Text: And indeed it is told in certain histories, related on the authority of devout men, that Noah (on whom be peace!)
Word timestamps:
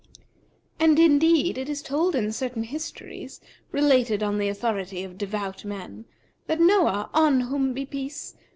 And 0.79 0.97
indeed 0.97 1.59
it 1.59 1.69
is 1.69 1.83
told 1.83 2.15
in 2.15 2.31
certain 2.31 2.63
histories, 2.63 3.39
related 3.71 4.23
on 4.23 4.39
the 4.39 4.49
authority 4.49 5.03
of 5.03 5.15
devout 5.15 5.63
men, 5.63 6.05
that 6.47 6.59
Noah 6.59 7.11
(on 7.13 7.41
whom 7.41 7.71
be 7.73 7.85
peace!) 7.85 8.33